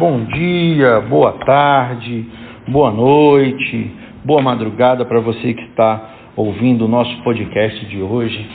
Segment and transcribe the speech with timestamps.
[0.00, 2.24] Bom dia, boa tarde,
[2.66, 3.94] boa noite,
[4.24, 8.48] boa madrugada para você que está ouvindo o nosso podcast de hoje.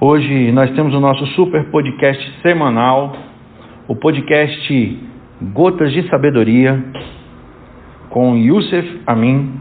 [0.00, 3.14] Hoje nós temos o nosso super podcast semanal,
[3.86, 4.98] o podcast
[5.52, 6.82] Gotas de Sabedoria,
[8.08, 9.52] com Youssef Amin.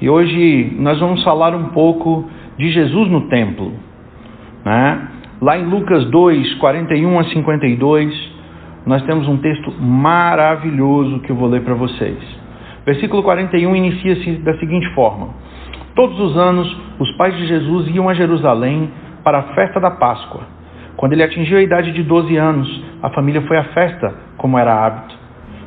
[0.00, 3.72] E hoje nós vamos falar um pouco de Jesus no templo.
[4.64, 5.08] Né?
[5.40, 8.33] Lá em Lucas 2, 41 a 52,
[8.86, 12.18] nós temos um texto maravilhoso que eu vou ler para vocês.
[12.84, 15.28] Versículo 41 inicia-se da seguinte forma:
[15.94, 18.90] Todos os anos, os pais de Jesus iam a Jerusalém
[19.22, 20.42] para a festa da Páscoa.
[20.96, 24.84] Quando ele atingiu a idade de 12 anos, a família foi à festa, como era
[24.84, 25.14] hábito.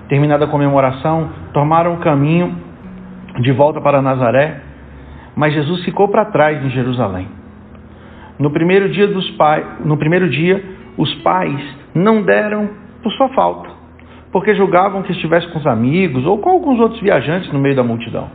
[0.07, 2.55] Terminada a comemoração, tomaram o caminho
[3.39, 4.61] de volta para Nazaré,
[5.35, 7.27] mas Jesus ficou para trás em Jerusalém.
[8.39, 10.63] No primeiro dia dos pais, no primeiro dia,
[10.97, 11.59] os pais
[11.93, 12.69] não deram
[13.01, 13.69] por sua falta,
[14.31, 17.83] porque julgavam que estivesse com os amigos ou com alguns outros viajantes no meio da
[17.83, 18.27] multidão.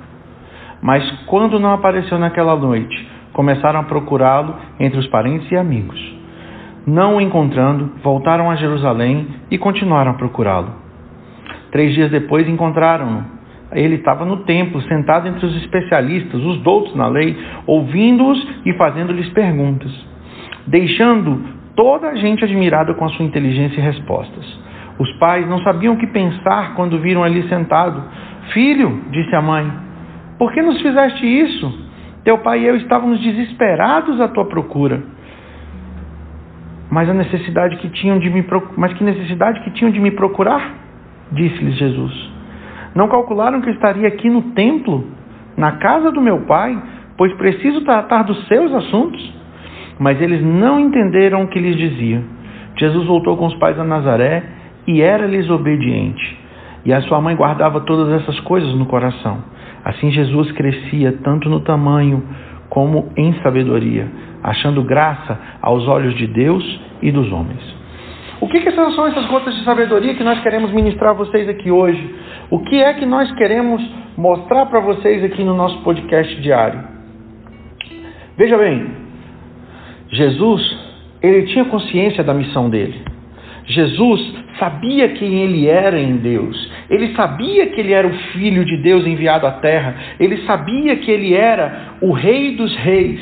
[0.82, 6.00] Mas quando não apareceu naquela noite, começaram a procurá-lo entre os parentes e amigos.
[6.86, 10.72] Não o encontrando, voltaram a Jerusalém e continuaram a procurá-lo.
[11.70, 13.24] Três dias depois encontraram-no.
[13.72, 17.34] Ele estava no templo, sentado entre os especialistas, os doutos na lei,
[17.66, 19.90] ouvindo-os e fazendo-lhes perguntas,
[20.66, 21.40] deixando
[21.74, 24.60] toda a gente admirada com a sua inteligência e respostas.
[24.98, 28.02] Os pais não sabiam o que pensar quando viram ali sentado.
[28.52, 29.70] Filho, disse a mãe,
[30.38, 31.90] por que nos fizeste isso?
[32.24, 35.02] Teu pai e eu estávamos desesperados à tua procura.
[36.90, 38.44] Mas a necessidade que tinham de me
[38.76, 40.74] mas que necessidade que tinham de me procurar?
[41.32, 42.32] Disse-lhes Jesus.
[42.94, 45.06] Não calcularam que eu estaria aqui no templo,
[45.56, 46.80] na casa do meu pai,
[47.16, 49.41] pois preciso tratar dos seus assuntos?
[49.98, 52.22] Mas eles não entenderam o que lhes dizia.
[52.76, 54.42] Jesus voltou com os pais a Nazaré
[54.86, 56.38] e era-lhes obediente.
[56.84, 59.44] E a sua mãe guardava todas essas coisas no coração.
[59.84, 62.22] Assim Jesus crescia tanto no tamanho
[62.68, 64.08] como em sabedoria,
[64.42, 67.82] achando graça aos olhos de Deus e dos homens.
[68.40, 71.70] O que, que são essas gotas de sabedoria que nós queremos ministrar a vocês aqui
[71.70, 72.14] hoje?
[72.50, 73.80] O que é que nós queremos
[74.16, 76.82] mostrar para vocês aqui no nosso podcast diário?
[78.36, 79.01] Veja bem,
[80.12, 80.78] Jesus,
[81.22, 83.02] ele tinha consciência da missão dele.
[83.64, 86.70] Jesus sabia quem ele era em Deus.
[86.90, 89.94] Ele sabia que ele era o filho de Deus enviado à terra.
[90.20, 93.20] Ele sabia que ele era o rei dos reis.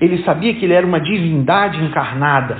[0.00, 2.58] Ele sabia que ele era uma divindade encarnada.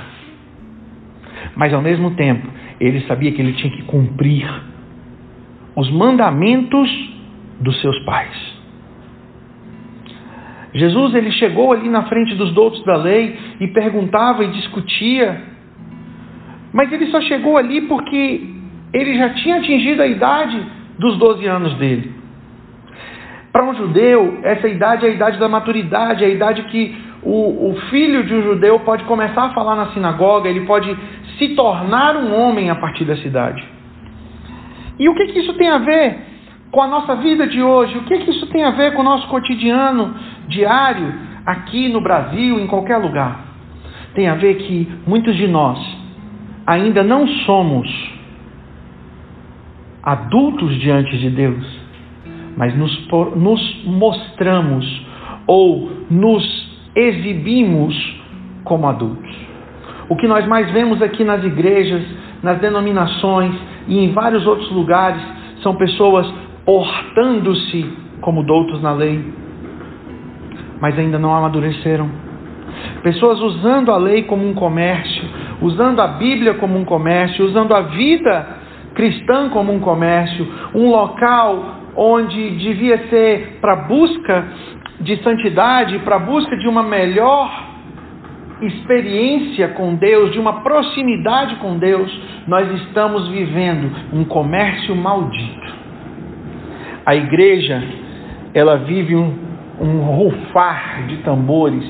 [1.55, 2.47] Mas ao mesmo tempo,
[2.79, 4.49] ele sabia que ele tinha que cumprir
[5.75, 6.89] os mandamentos
[7.59, 8.52] dos seus pais.
[10.73, 15.53] Jesus ele chegou ali na frente dos doutos da lei e perguntava e discutia
[16.73, 18.49] mas ele só chegou ali porque
[18.91, 20.59] ele já tinha atingido a idade
[20.97, 22.11] dos 12 anos dele.
[23.51, 27.69] Para um judeu, essa idade é a idade da maturidade, é a idade que o,
[27.69, 30.97] o, filho de um judeu pode começar a falar na sinagoga, ele pode
[31.37, 33.63] se tornar um homem a partir dessa idade.
[34.99, 36.17] E o que, que isso tem a ver
[36.71, 37.95] com a nossa vida de hoje?
[37.99, 40.15] O que, que isso tem a ver com o nosso cotidiano
[40.47, 41.13] diário,
[41.45, 43.39] aqui no Brasil, em qualquer lugar?
[44.13, 45.79] Tem a ver que muitos de nós
[46.65, 47.89] ainda não somos
[50.01, 51.65] adultos diante de Deus,
[52.57, 55.05] mas nos, nos mostramos
[55.47, 57.95] ou nos exibimos
[58.63, 59.35] como adultos.
[60.09, 62.03] O que nós mais vemos aqui nas igrejas,
[62.41, 63.55] nas denominações
[63.87, 65.21] e em vários outros lugares
[65.61, 66.31] são pessoas
[66.65, 67.85] portando-se
[68.21, 69.23] como doutos na lei,
[70.83, 72.09] mas ainda não amadureceram.
[73.03, 75.23] Pessoas usando a lei como um comércio,
[75.61, 78.47] usando a Bíblia como um comércio, usando a vida
[78.93, 80.45] cristã como um comércio,
[80.75, 84.45] um local onde devia ser para busca
[84.99, 87.49] de santidade, para busca de uma melhor
[88.61, 92.11] experiência com Deus, de uma proximidade com Deus,
[92.45, 95.73] nós estamos vivendo um comércio maldito.
[97.05, 97.81] A igreja,
[98.53, 99.42] ela vive um,
[99.83, 101.83] um rufar de tambores,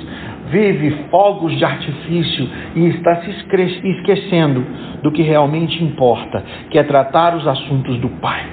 [0.49, 4.65] vive fogos de artifício e está se esquecendo
[5.03, 8.43] do que realmente importa, que é tratar os assuntos do Pai.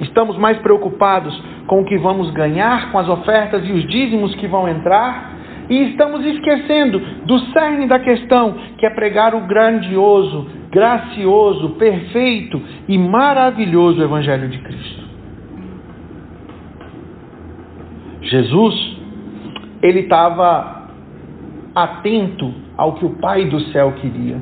[0.00, 4.48] Estamos mais preocupados com o que vamos ganhar com as ofertas e os dízimos que
[4.48, 5.32] vão entrar
[5.70, 12.98] e estamos esquecendo do cerne da questão, que é pregar o grandioso, gracioso, perfeito e
[12.98, 15.01] maravilhoso Evangelho de Cristo.
[18.32, 18.96] Jesus
[19.82, 20.88] ele estava
[21.74, 24.38] atento ao que o Pai do céu queria.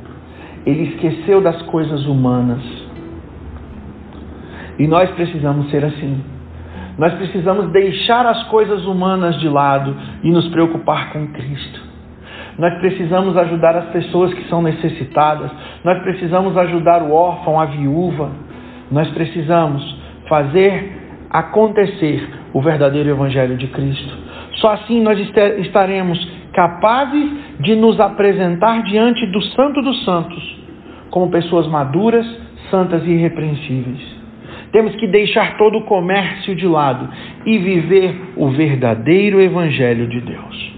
[0.65, 2.63] ele esqueceu das coisas humanas.
[4.79, 6.23] E nós precisamos ser assim.
[6.99, 11.81] Nós precisamos deixar as coisas humanas de lado e nos preocupar com Cristo.
[12.59, 15.51] Nós precisamos ajudar as pessoas que são necessitadas.
[15.83, 18.31] Nós precisamos ajudar o órfão, a viúva.
[18.91, 19.83] Nós precisamos
[20.29, 21.00] fazer
[21.31, 24.19] acontecer o verdadeiro Evangelho de Cristo.
[24.55, 25.19] Só assim nós
[25.59, 26.19] estaremos
[26.53, 27.31] capazes
[27.61, 30.61] de nos apresentar diante do Santo dos Santos
[31.11, 32.27] como pessoas maduras,
[32.71, 34.21] santas e irrepreensíveis.
[34.73, 37.09] Temos que deixar todo o comércio de lado
[37.45, 40.73] e viver o verdadeiro Evangelho de Deus.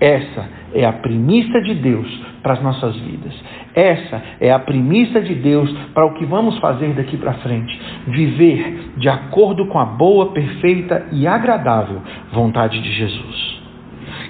[0.00, 2.06] Essa é a premissa de Deus
[2.42, 3.32] para as nossas vidas.
[3.74, 7.78] Essa é a premissa de Deus para o que vamos fazer daqui para frente.
[8.06, 12.00] Viver de acordo com a boa, perfeita e agradável
[12.32, 13.62] vontade de Jesus.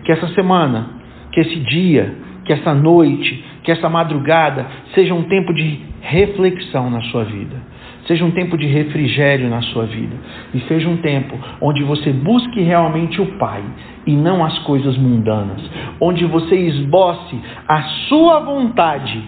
[0.05, 0.89] Que essa semana,
[1.33, 2.15] que esse dia,
[2.45, 7.74] que essa noite, que essa madrugada seja um tempo de reflexão na sua vida
[8.07, 10.17] seja um tempo de refrigério na sua vida
[10.53, 13.63] e seja um tempo onde você busque realmente o Pai
[14.07, 15.61] e não as coisas mundanas,
[16.01, 19.23] onde você esboce a sua vontade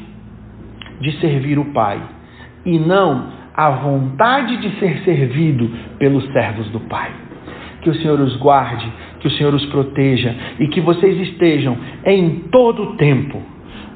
[1.01, 2.01] de servir o Pai
[2.65, 7.11] e não a vontade de ser servido pelos servos do Pai.
[7.81, 8.87] Que o Senhor os guarde,
[9.21, 13.41] que o Senhor os proteja e que vocês estejam em todo o tempo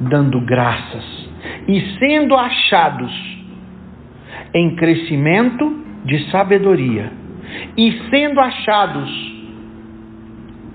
[0.00, 1.04] dando graças
[1.68, 3.39] e sendo achados
[4.54, 7.12] em crescimento de sabedoria
[7.76, 9.30] e sendo achados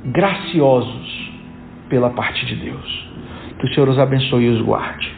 [0.06, 1.31] graciosos
[1.89, 3.10] pela parte de Deus.
[3.60, 5.12] Que o Senhor os abençoe e os guarde.